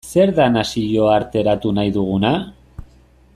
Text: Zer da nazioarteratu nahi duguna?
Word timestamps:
Zer 0.11 0.29
da 0.37 0.45
nazioarteratu 0.53 1.75
nahi 1.81 1.93
duguna? 1.99 2.33